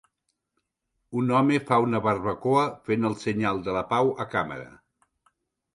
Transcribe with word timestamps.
Un 1.21 1.33
home 1.41 1.59
fa 1.67 1.79
una 1.89 2.01
barbacoa 2.07 2.65
fent 2.89 3.09
el 3.11 3.19
senyal 3.27 3.63
de 3.69 3.79
la 3.79 3.87
pau 3.95 4.13
a 4.27 4.31
càmera 4.35 4.71